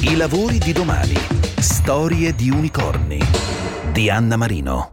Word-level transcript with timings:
I 0.00 0.16
lavori 0.16 0.58
di 0.58 0.72
domani. 0.72 1.14
Storie 1.58 2.34
di 2.34 2.50
unicorni. 2.50 3.20
Di 3.92 4.10
Anna 4.10 4.36
Marino. 4.36 4.90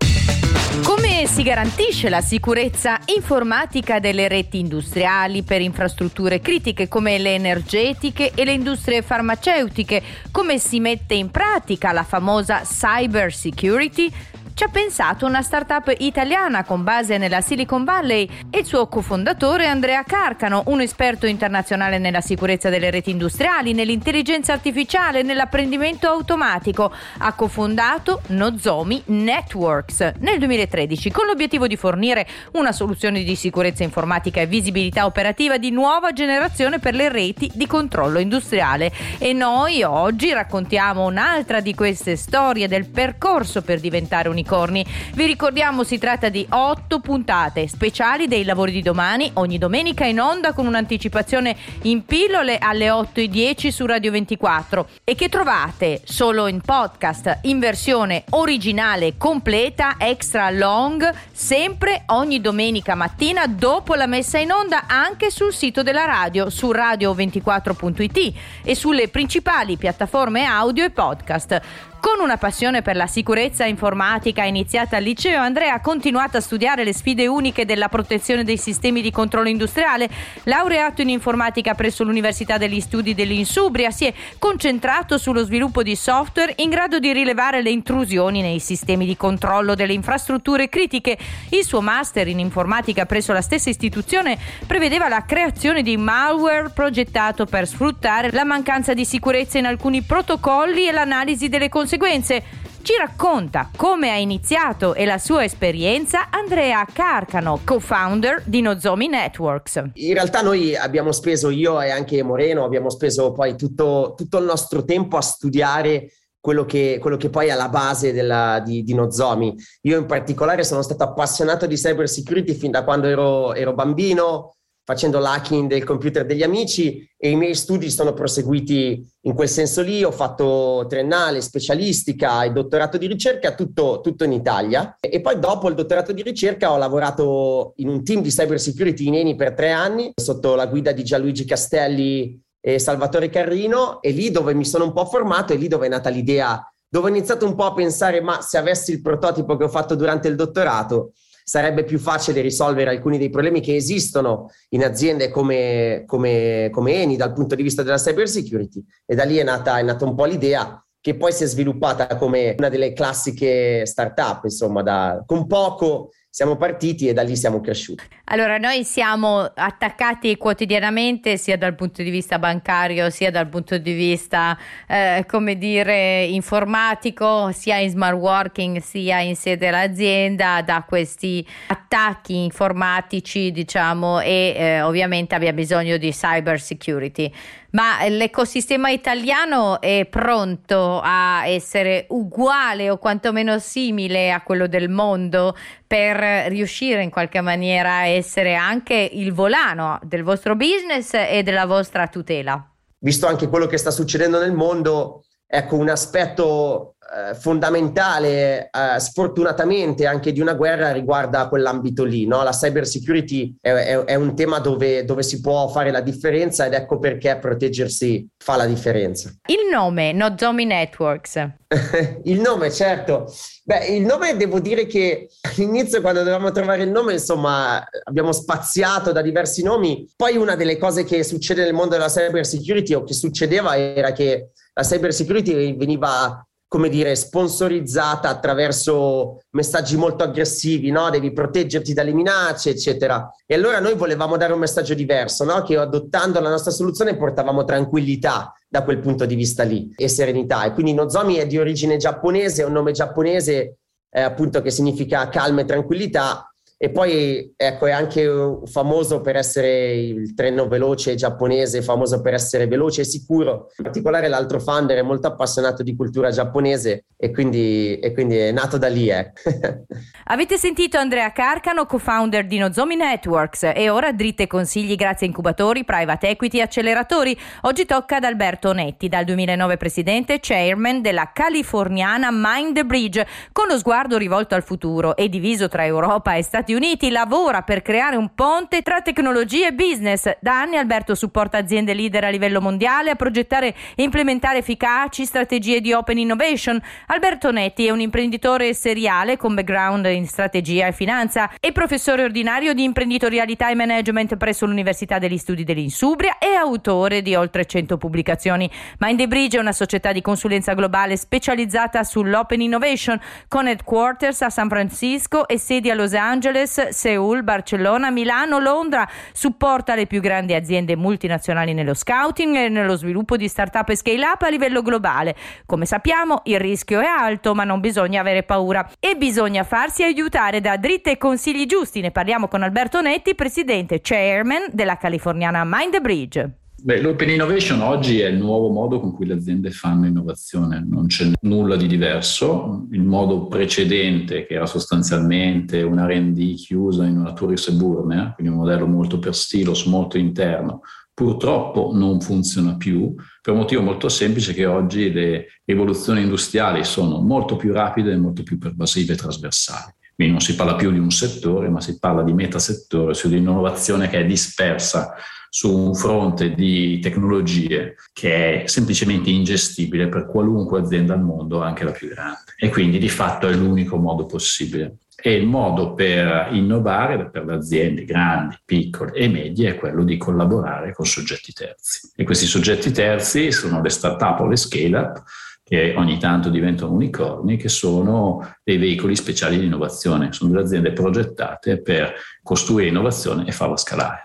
Come 0.84 1.26
si 1.26 1.42
garantisce 1.42 2.10
la 2.10 2.22
sicurezza 2.22 3.00
informatica 3.06 4.00
delle 4.00 4.28
reti 4.28 4.60
industriali 4.60 5.42
per 5.42 5.62
infrastrutture 5.62 6.40
critiche 6.40 6.88
come 6.88 7.18
le 7.18 7.34
energetiche 7.34 8.32
e 8.36 8.46
le 8.46 8.52
industrie 8.52 9.02
farmaceutiche? 9.02 10.04
Come 10.32 10.60
si 10.60 10.80
mette 10.80 11.16
in 11.16 11.32
pratica 11.32 11.92
la 11.92 12.04
famosa 12.04 12.62
cyber 12.62 13.34
security? 13.34 14.12
Ci 14.58 14.64
ha 14.64 14.70
pensato 14.70 15.28
una 15.28 15.44
startup 15.44 15.94
italiana 16.00 16.64
con 16.64 16.84
base 16.84 17.20
nella 17.20 17.42
Silicon 17.42 17.84
Valley 17.84 18.28
e 18.50 18.58
il 18.58 18.66
suo 18.66 18.88
cofondatore 18.88 19.68
Andrea 19.68 20.02
Carcano, 20.02 20.64
un 20.66 20.82
esperto 20.82 21.28
internazionale 21.28 22.00
nella 22.00 22.22
sicurezza 22.22 22.68
delle 22.68 22.90
reti 22.90 23.12
industriali, 23.12 23.74
nell'intelligenza 23.74 24.54
artificiale, 24.54 25.22
nell'apprendimento 25.22 26.08
automatico. 26.08 26.92
Ha 27.20 27.34
cofondato 27.34 28.22
Nozomi 28.30 29.00
Networks 29.06 30.14
nel 30.22 30.40
2013 30.40 31.12
con 31.12 31.28
l'obiettivo 31.28 31.68
di 31.68 31.78
fornire 31.78 32.26
una 32.54 32.72
soluzione 32.72 33.22
di 33.22 33.36
sicurezza 33.36 33.84
informatica 33.84 34.42
e 34.42 34.48
visibilità 34.48 35.06
operativa 35.06 35.60
di 35.60 35.70
nuova 35.70 36.14
generazione 36.14 36.80
per 36.80 36.96
le 36.96 37.10
reti 37.10 37.52
di 37.54 37.68
controllo 37.68 38.18
industriale. 38.18 38.92
E 39.20 39.34
noi 39.34 39.84
oggi 39.84 40.34
raccontiamo 40.34 41.06
un'altra 41.06 41.60
di 41.60 41.76
queste 41.76 42.16
storie 42.16 42.68
del 42.68 42.88
percorso 42.88 43.62
per 43.62 43.80
diventare 43.80 44.30
un 44.30 44.46
unicorni. 44.48 44.86
Vi 45.14 45.26
ricordiamo 45.26 45.84
si 45.84 45.98
tratta 45.98 46.30
di 46.30 46.46
otto 46.50 47.00
puntate 47.00 47.68
speciali 47.68 48.28
dei 48.28 48.46
lavori 48.46 48.72
di 48.72 48.82
domani, 48.82 49.30
ogni 49.34 49.58
domenica 49.58 50.06
in 50.06 50.22
onda 50.22 50.54
con 50.54 50.66
un'anticipazione 50.66 51.56
in 51.84 52.06
pillole 52.06 52.58
alle 52.58 52.88
8.10 52.88 53.68
su 53.70 53.86
Radio 53.86 54.12
24 54.12 54.88
e 55.04 55.16
che 55.16 55.28
trovate 55.28 56.02
solo 56.06 56.48
in 56.48 56.62
podcast 56.62 57.40
in 57.44 57.60
versione 57.60 58.24
originale 58.32 59.18
completa, 59.18 59.96
extra 59.98 60.50
long, 60.50 61.14
sempre 61.32 62.04
ogni 62.08 62.40
domenica 62.40 62.96
mattina 62.96 63.48
dopo 63.48 63.96
la 63.96 64.08
messa 64.08 64.38
in 64.38 64.52
onda 64.52 64.86
anche 64.88 65.30
sul 65.30 65.54
sito 65.54 65.84
della 65.84 66.06
radio 66.06 66.50
su 66.50 66.70
radio24.it 66.70 68.34
e 68.64 68.76
sulle 68.76 69.10
principali 69.10 69.76
piattaforme 69.76 70.46
audio 70.46 70.86
e 70.86 70.90
podcast. 70.90 71.62
Con 72.00 72.20
una 72.22 72.38
passione 72.38 72.84
per 72.84 72.96
la 72.96 73.08
sicurezza 73.08 73.66
informatica 73.66 74.44
iniziata 74.44 74.98
al 74.98 75.04
liceo, 75.04 75.42
Andrea 75.42 75.74
ha 75.74 75.82
continuato 75.82 76.38
a 76.38 76.42
studiare 76.42 76.84
le 76.84 76.94
sfide 76.94 77.26
uniche 77.26 77.66
della 77.66 77.90
protezione 77.90 78.44
dei 78.44 78.58
sistemi 78.58 79.02
di 79.02 79.12
controllo 79.12 79.50
industriale. 79.50 80.08
Laureato 80.44 81.02
in 81.02 81.10
informatica 81.10 81.74
presso 81.74 82.04
l'Università 82.04 82.58
degli 82.58 82.80
Studi 82.82 83.16
dell'Insubria, 83.16 83.90
si 83.90 84.06
è 84.06 84.14
concentrato 84.38 85.18
sullo 85.18 85.44
sviluppo 85.44 85.82
di 85.82 85.96
software 85.96 86.54
in 86.58 86.70
grado 86.70 87.00
di 87.00 87.12
rilevare 87.12 87.64
le 87.64 87.72
intrusioni 87.72 88.42
nei 88.42 88.60
sistemi 88.60 89.06
di 89.06 89.18
controllo 89.18 89.74
delle 89.74 89.94
infrastrutture 89.94 90.70
critiche. 90.70 91.18
Il 91.50 91.66
suo 91.66 91.82
master 91.82 92.28
in 92.28 92.40
informatica 92.40 93.06
presso 93.06 93.34
la 93.34 93.42
stessa 93.42 93.70
istituzione 93.70 94.38
prevedeva 94.68 95.08
la 95.08 95.26
creazione 95.26 95.82
di 95.82 95.98
malware 95.98 96.70
progettato 96.70 97.46
per 97.46 97.68
sfruttare 97.68 98.32
la 98.32 98.46
mancanza 98.46 98.94
di 98.94 99.04
sicurezza 99.04 99.58
in 99.58 99.66
alcuni 99.66 100.04
protocolli 100.04 100.88
e 100.88 100.92
l'analisi 100.92 101.50
delle 101.50 101.70
conseguenze 101.70 101.86
conseguenze. 101.88 102.44
Ci 102.82 102.94
racconta 102.98 103.70
come 103.76 104.12
ha 104.12 104.18
iniziato 104.18 104.94
e 104.94 105.06
la 105.06 105.18
sua 105.18 105.46
esperienza 105.46 106.30
Andrea 106.30 106.86
Carcano, 106.92 107.62
co-founder 107.64 108.44
di 108.46 108.62
Nozomi 108.62 109.08
Networks. 109.08 109.84
In 109.94 110.14
realtà 110.14 110.42
noi 110.42 110.76
abbiamo 110.76 111.14
speso, 111.14 111.50
io 111.50 111.82
e 111.82 111.90
anche 111.90 112.24
Moreno, 112.24 112.66
abbiamo 112.66 112.90
speso 112.90 113.32
poi 113.32 113.56
tutto, 113.56 114.14
tutto 114.18 114.38
il 114.38 114.46
nostro 114.46 114.84
tempo 114.84 115.16
a 115.16 115.22
studiare 115.22 116.12
quello 116.40 116.66
che, 116.66 116.98
quello 117.02 117.18
che, 117.18 117.30
poi 117.30 117.48
è 117.48 117.56
la 117.56 117.70
base 117.70 118.14
della, 118.14 118.62
di, 118.64 118.84
di, 118.84 118.94
Nozomi. 118.94 119.54
Io 119.84 119.98
in 119.98 120.06
particolare 120.06 120.64
sono 120.64 120.82
stato 120.82 121.04
appassionato 121.04 121.68
di 121.68 121.76
cyber 121.76 122.08
security 122.08 122.54
fin 122.54 122.72
da 122.72 122.84
quando 122.86 123.08
ero, 123.08 123.54
ero 123.54 123.74
bambino, 123.74 124.56
facendo 124.88 125.20
l'hacking 125.20 125.68
del 125.68 125.84
computer 125.84 126.26
degli 126.26 126.44
amici 126.44 127.06
e 127.18 127.32
i 127.32 127.36
miei 127.36 127.56
studi 127.56 127.92
sono 127.92 128.14
proseguiti 128.14 129.06
in 129.24 129.34
quel 129.34 129.50
senso 129.50 129.82
lì. 129.82 130.02
Ho 130.02 130.12
fatto 130.12 130.86
triennale, 130.88 131.42
specialistica 131.42 132.44
e 132.44 132.52
dottorato 132.52 132.98
di 132.98 133.06
ricerca, 133.06 133.54
tutto, 133.54 134.00
tutto 134.02 134.24
in 134.24 134.32
Italia. 134.32 134.96
E 135.02 135.20
poi 135.20 135.40
dopo 135.40 135.68
il 135.68 135.76
dottorato 135.76 136.14
di 136.14 136.22
ricerca 136.22 136.72
ho 136.72 136.78
lavorato 136.78 137.74
in 137.78 137.90
un 137.90 138.02
team 138.06 138.22
di 138.22 138.30
cyber 138.30 138.62
security 138.62 139.08
in 139.08 139.16
Eni 139.16 139.36
per 139.36 139.56
tre 139.56 139.72
anni 139.72 140.14
sotto 140.16 140.56
la 140.56 140.68
guida 140.68 140.94
di 140.94 141.04
Gianluigi 141.04 141.44
Castelli 141.44 142.42
e 142.62 142.80
Salvatore 142.80 143.28
Carrino 143.28 144.02
e 144.02 144.12
lì 144.12 144.32
dove 144.32 144.54
mi 144.54 144.64
sono 144.64 144.86
un 144.86 144.94
po' 144.94 145.06
formato 145.06 145.52
è 145.52 145.58
lì 145.58 145.68
dove 145.68 145.88
è 145.88 145.90
nata 145.90 146.08
l'idea, 146.08 146.66
dove 146.88 147.08
ho 147.08 147.10
iniziato 147.10 147.46
un 147.46 147.56
po' 147.56 147.66
a 147.66 147.74
pensare 147.74 148.22
ma 148.22 148.40
se 148.40 148.58
avessi 148.58 148.92
il 148.92 149.02
prototipo 149.02 149.58
che 149.58 149.66
ho 149.66 149.70
fatto 149.70 149.96
durante 149.96 150.30
il 150.30 150.36
dottorato 150.36 151.12
sarebbe 151.50 151.86
più 151.86 151.98
facile 151.98 152.42
risolvere 152.42 152.90
alcuni 152.90 153.18
dei 153.18 153.30
problemi 153.30 153.62
che 153.62 153.74
esistono 153.74 154.52
in 154.72 154.84
aziende 154.84 155.30
come, 155.30 156.04
come, 156.06 156.68
come 156.74 157.02
Eni 157.02 157.16
dal 157.16 157.32
punto 157.32 157.56
di 157.56 157.64
vista 157.64 157.84
della 157.84 157.96
cyber 157.96 158.28
security. 158.28 158.84
E 159.06 159.16
da 159.16 159.24
lì 159.24 159.38
è 159.38 159.44
nata, 159.44 159.80
è 159.80 159.82
nata 159.82 160.04
un 160.04 160.14
po' 160.14 160.26
l'idea 160.26 160.86
che 161.00 161.16
poi 161.16 161.32
si 161.32 161.44
è 161.44 161.48
sviluppata 161.48 162.18
come 162.18 162.54
una 162.58 162.68
delle 162.68 162.92
classiche 162.92 163.86
start-up, 163.86 164.44
insomma, 164.44 164.82
da, 164.82 165.24
con 165.26 165.48
poco 165.48 166.10
siamo 166.30 166.56
partiti 166.56 167.08
e 167.08 167.14
da 167.14 167.24
lì 167.24 167.36
siamo 167.36 167.62
cresciuti. 167.62 168.04
Allora, 168.26 168.58
noi 168.58 168.84
siamo 168.84 169.40
attaccati 169.40 170.36
quotidianamente 170.38 171.38
sia 171.38 171.58
dal 171.58 171.76
punto 171.76 172.04
di 172.04 172.10
vista 172.10 172.38
bancario 172.38 173.10
sia 173.10 173.32
dal 173.32 173.48
punto 173.48 173.78
di 173.78 173.94
vista, 173.94 174.58
eh, 174.88 175.26
come 175.28 175.58
dire, 175.58 176.26
informatico, 176.26 177.52
sia 177.52 177.78
in 177.78 177.90
smart 177.90 178.18
working 178.18 178.80
sia 178.80 179.20
in 179.20 179.36
sede 179.36 179.58
dell'azienda 179.58 180.62
da 180.62 180.84
questi 180.88 181.46
attacchi 181.68 182.44
informatici, 182.44 183.52
diciamo, 183.52 184.20
e 184.20 184.54
eh, 184.56 184.82
ovviamente 184.82 185.36
abbia 185.36 185.54
bisogno 185.54 185.98
di 185.98 186.12
cyber 186.12 186.60
security. 186.60 187.32
Ma 187.72 188.08
l'ecosistema 188.08 188.90
italiano 188.90 189.82
è 189.82 190.08
pronto 190.10 191.02
a 191.04 191.46
essere 191.46 192.06
uguale 192.10 192.90
o 192.90 192.98
quantomeno 192.98 193.60
simile 193.60 194.32
a 194.32 194.42
quello 194.42 194.68
del 194.68 194.90
mondo 194.90 195.56
per 195.88 196.50
riuscire 196.50 197.02
in 197.02 197.10
qualche 197.10 197.42
maniera 197.42 198.00
a 198.00 198.06
essere 198.06 198.56
anche 198.56 199.10
il 199.14 199.34
volano 199.34 200.00
del 200.04 200.24
vostro 200.24 200.56
business 200.56 201.14
e 201.14 201.42
della 201.44 201.66
vostra 201.66 202.08
tutela? 202.08 202.70
Visto 203.00 203.26
anche 203.26 203.48
quello 203.48 203.68
che 203.68 203.78
sta 203.78 203.90
succedendo 203.90 204.40
nel 204.40 204.54
mondo, 204.54 205.24
ecco 205.48 205.78
un 205.78 205.90
aspetto 205.90 206.96
eh, 207.10 207.36
fondamentale, 207.36 208.70
eh, 208.70 209.00
sfortunatamente 209.00 210.06
anche 210.06 210.34
di 210.34 210.42
una 210.42 210.56
guerra, 210.56 210.92
riguarda 210.92 211.48
quell'ambito 211.48 212.04
lì. 212.04 212.28
No? 212.28 212.44
La 212.44 212.52
cyber 212.52 212.86
security 212.86 213.56
è, 213.62 213.70
è, 213.70 213.98
è 214.00 214.16
un 214.16 214.36
tema 214.36 214.60
dove, 214.60 215.06
dove, 215.06 215.24
si 215.24 215.40
può 215.40 215.70
fare 215.70 215.90
la 215.90 216.02
differenza 216.02 216.66
ed 216.66 216.74
ecco 216.74 217.00
perché 217.00 217.38
proteggersi 217.38 218.28
fa 218.38 218.58
la 218.58 218.66
differenza. 218.66 219.34
Il 219.46 219.70
nome 219.72 220.12
Nozomi 220.12 220.66
Networks. 220.66 221.50
il 222.24 222.42
nome, 222.42 222.72
certo. 222.72 223.34
Beh, 223.64 223.86
il 223.88 224.04
nome 224.04 224.36
devo 224.36 224.60
dire 224.60 224.86
che 224.86 225.30
all'inizio, 225.44 226.02
quando 226.02 226.20
dovevamo 226.20 226.52
trovare 226.52 226.84
il 226.84 226.90
nome, 226.90 227.14
insomma, 227.14 227.86
abbiamo 228.04 228.34
spaziato 228.34 229.14
da 229.14 229.22
diversi 229.22 229.64
nomi. 229.64 230.10
Poi 230.14 230.36
una 230.36 230.56
delle 230.56 230.78
cose 230.78 231.06
che 231.06 231.24
succede 231.24 231.64
nel 231.64 231.74
mondo 231.74 231.96
della 231.96 232.08
cyber 232.08 232.46
security 232.46 232.94
o 232.94 233.04
che 233.04 233.14
succedeva 233.14 233.78
era 233.78 234.12
che 234.12 234.50
la 234.78 234.84
cyber 234.84 235.12
security 235.12 235.76
veniva 235.76 236.40
come 236.70 236.90
dire, 236.90 237.16
sponsorizzata 237.16 238.28
attraverso 238.28 239.40
messaggi 239.52 239.96
molto 239.96 240.26
aggressivi, 240.26 240.92
no? 240.92 241.10
Devi 241.10 241.32
proteggerti 241.32 241.94
dalle 241.94 242.14
minacce, 242.14 242.72
eccetera. 242.72 243.32
E 243.46 243.56
allora 243.56 243.80
noi 243.80 243.96
volevamo 243.96 244.36
dare 244.36 244.52
un 244.52 244.60
messaggio 244.60 244.94
diverso, 244.94 245.46
no? 245.46 245.64
Che 245.64 245.78
adottando 245.78 246.42
la 246.42 246.50
nostra 246.50 246.72
soluzione 246.72 247.16
portavamo 247.16 247.64
tranquillità 247.64 248.54
da 248.68 248.84
quel 248.84 249.00
punto 249.00 249.26
di 249.26 249.36
vista 249.36 249.64
lì 249.64 249.94
e 249.96 250.10
serenità. 250.10 250.66
E 250.66 250.74
quindi 250.74 250.94
Nozomi 250.94 251.36
è 251.36 251.48
di 251.48 251.58
origine 251.58 251.96
giapponese, 251.96 252.64
è 252.64 252.66
un 252.66 252.74
nome 252.74 252.92
giapponese 252.92 253.78
eh, 254.10 254.22
appunto 254.22 254.62
che 254.62 254.70
significa 254.70 255.30
calma 255.30 255.62
e 255.62 255.66
tranquillità 255.66 256.52
e 256.80 256.92
poi 256.92 257.54
ecco, 257.58 257.88
è 257.88 257.92
anche 257.92 258.30
famoso 258.66 259.20
per 259.22 259.36
essere 259.36 259.96
il 259.96 260.36
treno 260.36 260.68
veloce 260.68 261.16
giapponese, 261.16 261.82
famoso 261.82 262.22
per 262.22 262.36
essere 262.36 262.68
veloce 262.68 263.02
e 263.02 263.06
sicuro. 263.06 263.72
In 263.78 263.86
particolare 263.86 264.28
l'altro 264.28 264.60
founder 264.60 265.00
è 265.00 265.02
molto 265.02 265.26
appassionato 265.26 265.82
di 265.82 265.96
cultura 265.96 266.30
giapponese 266.30 267.06
e 267.18 267.32
quindi, 267.32 267.98
e 267.98 268.14
quindi 268.14 268.38
è 268.38 268.52
nato 268.52 268.78
da 268.78 268.90
lì. 268.90 269.10
Eh. 269.10 269.32
Avete 270.26 270.58
sentito 270.60 271.00
Andrea 271.00 271.32
Carcano, 271.32 271.88
co-founder 271.88 272.46
di 272.46 272.60
Nozomi 272.60 272.96
Networks 272.96 273.72
e 273.74 273.90
ora 273.90 274.12
dritte 274.12 274.46
consigli 274.46 274.96
grazie 274.96 275.26
a 275.26 275.30
incubatori, 275.30 275.84
private 275.84 276.30
equity 276.30 276.62
acceleratori. 276.62 277.36
Oggi 277.62 277.88
tocca 277.88 278.18
ad 278.18 278.24
Alberto 278.24 278.72
Netti, 278.72 279.10
dal 279.10 279.26
2009 279.26 279.78
presidente 279.78 280.36
e 280.36 280.40
chairman 280.40 281.02
della 281.02 281.32
californiana 281.34 282.30
Mind 282.32 282.76
the 282.76 282.86
Bridge, 282.86 283.26
con 283.52 283.66
lo 283.66 283.80
sguardo 283.80 284.16
rivolto 284.18 284.54
al 284.54 284.64
futuro 284.64 285.16
e 285.16 285.28
diviso 285.28 285.68
tra 285.68 285.84
Europa 285.84 286.36
e 286.36 286.44
Stati 286.44 286.66
Stati 286.68 286.86
Uniti 286.86 287.12
lavora 287.12 287.62
per 287.62 287.82
creare 287.82 288.18
un 288.18 288.36
ponte 288.36 288.82
tra 288.82 289.02
tecnologia 289.02 289.68
e 289.68 289.74
business. 289.74 290.30
Da 290.42 290.60
anni 290.60 290.76
Alberto 290.76 291.16
supporta 291.16 291.58
aziende 291.58 291.94
leader 291.94 292.26
a 292.26 292.30
livello 292.30 292.60
mondiale 292.60 293.12
a 293.12 293.16
progettare 293.16 293.74
e 293.96 294.04
implementare 294.04 294.58
efficaci 294.58 295.24
strategie 295.24 295.80
di 295.80 295.94
open 295.94 296.18
innovation. 296.18 296.78
Alberto 297.06 297.52
Netti 297.52 297.86
è 297.86 297.90
un 297.90 298.02
imprenditore 298.02 298.74
seriale 298.74 299.38
con 299.38 299.56
background 299.56 300.08
in 300.08 300.28
strategia 300.28 300.88
e 300.88 300.92
finanza 300.92 301.52
e 301.62 301.72
professore 301.72 302.24
ordinario 302.24 302.74
di 302.74 302.84
imprenditorialità 302.84 303.70
e 303.70 303.76
management 303.76 304.36
presso 304.36 304.66
l'Università 304.66 305.20
degli 305.20 305.38
Studi 305.38 305.64
dell'Insubria 305.64 306.38
e 306.38 306.54
autore 306.54 307.22
di 307.22 307.34
oltre 307.34 307.64
100 307.64 307.96
pubblicazioni. 307.96 308.70
Mind 309.00 309.20
the 309.20 309.28
Bridge 309.30 309.56
è 309.56 309.62
una 309.62 309.72
società 309.72 310.12
di 310.12 310.22
consulenza 310.22 310.74
globale 310.74 311.16
specializzata 311.16 312.04
sull'open 312.04 312.60
innovation 312.60 313.18
con 313.48 313.70
headquarters 313.70 314.42
a 314.42 314.50
San 314.50 314.68
Francisco 314.68 315.48
e 315.48 315.58
sedi 315.58 315.90
a 315.90 315.96
Los 315.96 316.14
Angeles, 316.14 316.56
Seoul, 316.66 317.44
Barcellona, 317.44 318.10
Milano, 318.10 318.60
Londra. 318.60 319.08
Supporta 319.32 319.96
le 319.96 320.08
più 320.08 320.22
grandi 320.22 320.54
aziende 320.54 320.96
multinazionali 320.96 321.74
nello 321.74 321.94
scouting 321.94 322.56
e 322.56 322.70
nello 322.70 322.96
sviluppo 322.96 323.38
di 323.38 323.48
start-up 323.48 323.90
e 323.90 323.96
scale-up 323.96 324.42
a 324.42 324.50
livello 324.50 324.82
globale. 324.82 325.36
Come 325.66 325.86
sappiamo, 325.86 326.42
il 326.46 326.60
rischio 326.60 327.00
è 327.00 327.06
alto, 327.06 327.54
ma 327.54 327.64
non 327.64 327.80
bisogna 327.80 328.22
avere 328.22 328.44
paura 328.44 328.90
e 329.00 329.16
bisogna 329.16 329.64
farsi 329.64 330.04
aiutare 330.04 330.62
da 330.62 330.78
dritte 330.78 331.12
e 331.12 331.18
consigli 331.18 331.66
giusti. 331.66 332.02
Ne 332.02 332.12
parliamo 332.12 332.48
con 332.48 332.64
Alberto 332.64 333.02
Netti, 333.02 333.36
presidente 333.36 334.00
chairman 334.02 334.68
della 334.72 334.98
californiana 334.98 335.64
Mind 335.66 335.92
the 335.92 336.02
Bridge. 336.02 336.52
Beh, 336.80 337.02
l'open 337.02 337.32
innovation 337.32 337.82
oggi 337.82 338.20
è 338.20 338.28
il 338.28 338.38
nuovo 338.38 338.70
modo 338.70 339.00
con 339.00 339.12
cui 339.12 339.26
le 339.26 339.34
aziende 339.34 339.72
fanno 339.72 340.06
innovazione, 340.06 340.86
non 340.88 341.08
c'è 341.08 341.32
nulla 341.42 341.76
di 341.76 341.88
diverso. 341.88 342.88
Il 342.92 343.02
modo 343.02 343.48
precedente, 343.48 344.46
che 344.46 344.54
era 344.54 344.68
sostanzialmente 344.68 345.82
una 345.82 346.06
R&D 346.06 346.54
chiusa 346.54 347.04
in 347.06 347.18
una 347.18 347.34
Turis 347.34 347.72
Burner, 347.72 348.34
quindi 348.36 348.54
un 348.54 348.60
modello 348.60 348.86
molto 348.86 349.18
per 349.18 349.34
stilos, 349.34 349.86
molto 349.86 350.20
interno, 350.20 350.82
purtroppo 351.16 351.90
non 351.94 352.22
funziona 352.22 352.78
più 352.78 353.16
per 353.42 353.54
un 353.54 353.62
motivo 353.62 353.82
molto 353.82 354.08
semplice 354.08 354.54
che 354.54 354.68
oggi 354.68 355.12
le 355.12 355.48
rivoluzioni 355.66 356.22
industriali 356.22 356.84
sono 356.84 357.20
molto 357.22 357.56
più 357.56 357.74
rapide 357.74 358.12
e 358.12 358.18
molto 358.18 358.44
più 358.44 358.60
pervasive 358.60 359.14
e 359.14 359.18
trasversali. 359.18 359.92
Quindi 360.14 360.34
non 360.34 360.44
si 360.44 360.56
parla 360.56 360.76
più 360.76 360.92
di 360.92 361.00
un 361.00 361.12
settore, 361.12 361.70
ma 361.70 361.82
si 361.82 361.98
parla 361.98 362.22
di 362.22 362.34
metasettore, 362.34 363.16
cioè 363.16 363.32
di 363.32 363.38
un'innovazione 363.38 364.08
che 364.10 364.20
è 364.20 364.26
dispersa 364.26 365.16
su 365.50 365.76
un 365.76 365.94
fronte 365.94 366.54
di 366.54 367.00
tecnologie 367.00 367.96
che 368.14 368.64
è 368.64 368.68
semplicemente 368.68 369.30
ingestibile 369.30 370.08
per 370.08 370.26
qualunque 370.26 370.80
azienda 370.80 371.14
al 371.14 371.24
mondo, 371.24 371.62
anche 371.62 371.84
la 371.84 371.92
più 371.92 372.10
grande. 372.10 372.40
E 372.58 372.70
quindi 372.70 372.98
di 372.98 373.10
fatto 373.10 373.48
è 373.48 373.54
l'unico 373.54 373.98
modo 373.98 374.26
possibile. 374.26 374.98
E 375.20 375.34
il 375.34 375.48
modo 375.48 375.94
per 375.94 376.50
innovare 376.52 377.30
per 377.30 377.44
le 377.44 377.56
aziende 377.56 378.06
grandi, 378.06 378.56
piccole 378.64 379.14
e 379.14 379.28
medie 379.28 379.72
è 379.72 379.76
quello 379.76 380.04
di 380.04 380.16
collaborare 380.16 380.94
con 380.94 381.06
soggetti 381.06 381.54
terzi. 381.54 382.12
E 382.16 382.24
questi 382.24 382.46
soggetti 382.46 382.92
terzi 382.92 383.52
sono 383.52 383.82
le 383.82 383.90
start-up 383.90 384.42
o 384.42 384.48
le 384.48 384.56
scale-up 384.56 385.24
che 385.64 385.96
ogni 385.98 386.18
tanto 386.18 386.50
diventano 386.50 386.94
unicorni, 386.94 387.58
che 387.58 387.68
sono 387.68 388.56
dei 388.64 388.78
veicoli 388.78 389.18
speciali 389.18 389.60
di 389.60 389.66
innovazione, 389.66 390.32
sono 390.32 390.52
delle 390.52 390.64
aziende 390.64 390.94
progettate 390.94 391.82
per 391.82 392.14
costruire 392.42 392.88
innovazione 392.88 393.46
e 393.46 393.52
farla 393.52 393.76
scalare. 393.76 394.22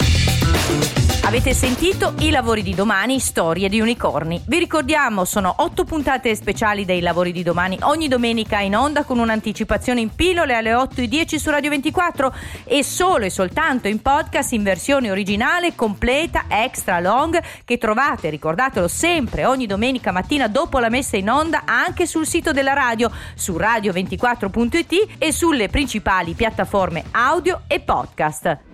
Avete 1.25 1.55
sentito 1.55 2.15
i 2.19 2.31
lavori 2.31 2.63
di 2.63 2.75
domani, 2.75 3.21
storie 3.21 3.69
di 3.69 3.81
unicorni. 3.81 4.43
Vi 4.45 4.59
ricordiamo, 4.59 5.25
sono 5.25 5.55
otto 5.59 5.85
puntate 5.85 6.35
speciali 6.35 6.85
dei 6.85 7.01
lavori 7.01 7.31
di 7.31 7.45
domani 7.45 7.79
ogni 7.83 8.09
domenica 8.09 8.59
in 8.59 8.77
onda 8.77 9.05
con 9.05 9.21
un'anticipazione 9.21 10.01
in 10.01 10.15
pillole 10.15 10.55
alle 10.55 10.73
8.10 10.73 11.37
su 11.37 11.49
Radio 11.49 11.71
24 11.71 12.35
e 12.65 12.83
solo 12.83 13.25
e 13.25 13.31
soltanto 13.31 13.87
in 13.87 14.03
podcast 14.03 14.53
in 14.53 14.65
versione 14.65 15.11
originale, 15.11 15.75
completa, 15.77 16.45
extra 16.49 16.99
long 16.99 17.41
che 17.65 17.79
trovate, 17.79 18.29
ricordatelo 18.29 18.89
sempre, 18.89 19.47
ogni 19.47 19.67
domenica 19.67 20.11
mattina 20.11 20.49
dopo 20.49 20.81
la 20.81 20.91
messa 20.91 21.17
in 21.17 21.31
onda 21.31 21.63
anche 21.65 22.05
sul 22.05 22.27
sito 22.27 22.53
della 22.53 22.75
radio, 22.75 23.11
su 23.37 23.55
radio24.it 23.55 25.15
e 25.19 25.33
sulle 25.33 25.69
principali 25.69 26.35
piattaforme 26.35 27.05
audio 27.13 27.63
e 27.69 27.79
podcast. 27.81 28.72